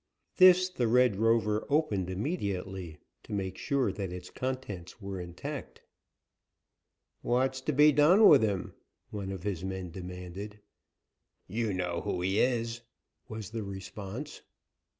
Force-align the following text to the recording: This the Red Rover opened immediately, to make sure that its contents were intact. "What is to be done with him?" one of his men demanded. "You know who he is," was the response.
This 0.37 0.67
the 0.67 0.87
Red 0.87 1.17
Rover 1.17 1.63
opened 1.69 2.09
immediately, 2.09 2.97
to 3.21 3.33
make 3.33 3.55
sure 3.55 3.91
that 3.91 4.11
its 4.11 4.31
contents 4.31 4.99
were 4.99 5.21
intact. 5.21 5.83
"What 7.21 7.53
is 7.53 7.61
to 7.61 7.71
be 7.71 7.91
done 7.91 8.27
with 8.27 8.41
him?" 8.41 8.73
one 9.11 9.31
of 9.31 9.43
his 9.43 9.63
men 9.63 9.91
demanded. 9.91 10.59
"You 11.47 11.71
know 11.75 12.01
who 12.01 12.19
he 12.21 12.39
is," 12.39 12.81
was 13.29 13.51
the 13.51 13.61
response. 13.61 14.41